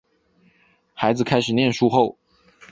[0.95, 2.17] 孩子开始念书后